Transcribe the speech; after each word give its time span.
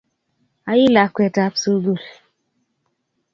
Ai 0.71 0.85
lakwet 0.93 1.33
tab 1.35 1.53
sugul 1.61 2.01